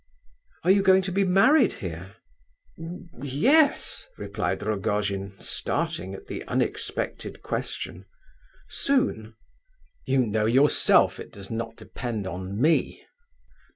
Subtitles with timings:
[0.63, 2.15] "Are you going to be married here?"
[2.75, 8.05] "Ye yes!" replied Rogojin, starting at the unexpected question.
[8.67, 9.35] "Soon?"
[10.07, 13.03] "You know yourself it does not depend on me."